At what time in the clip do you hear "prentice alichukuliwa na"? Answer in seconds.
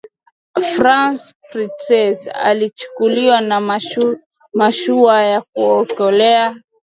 1.51-3.79